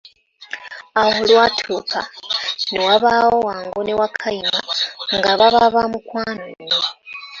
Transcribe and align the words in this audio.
Awo 0.99 1.11
olwatuuka 1.21 1.99
na 2.71 2.79
wabaawo 2.87 3.35
Wango 3.47 3.79
ne 3.83 3.93
Wakayima 3.99 4.59
nga 5.17 5.31
baba 5.39 5.61
bamukwano 5.75 6.43
nnyo 6.57 6.79